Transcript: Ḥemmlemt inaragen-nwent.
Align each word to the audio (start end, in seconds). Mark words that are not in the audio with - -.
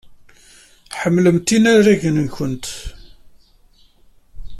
Ḥemmlemt 1.01 1.53
inaragen-nwent. 1.57 2.65